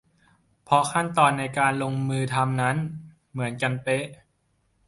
[0.63, 2.77] เพราะขั้นตอนในการลงมือทำนั้น
[3.31, 4.05] เหมือนกันเป๊ะ